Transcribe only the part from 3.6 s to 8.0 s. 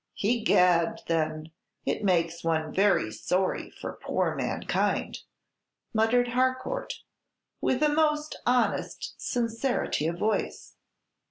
for poor mankind," muttered Harcourt, with a